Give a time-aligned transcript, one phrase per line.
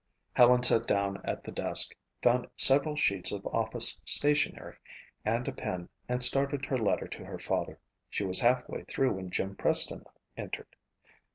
[0.33, 4.77] Helen sat down at the desk, found several sheets of office stationery
[5.23, 7.79] and a pen, and started her letter to her father.
[8.09, 10.75] She was half way through when Jim Preston entered.